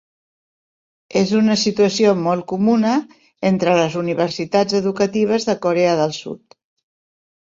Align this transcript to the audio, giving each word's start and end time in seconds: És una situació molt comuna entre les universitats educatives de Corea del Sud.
És 1.19 1.33
una 1.39 1.57
situació 1.63 2.13
molt 2.21 2.45
comuna 2.53 2.93
entre 3.51 3.75
les 3.81 3.97
universitats 4.01 4.77
educatives 4.81 5.45
de 5.51 5.55
Corea 5.67 5.93
del 6.03 6.17
Sud. 6.21 6.57